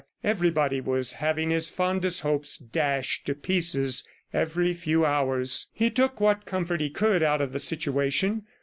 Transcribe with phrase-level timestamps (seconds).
[0.23, 5.67] Everybody was having his fondest hopes dashed to pieces every few hours.
[5.73, 8.47] He took what comfort he could out of the situation.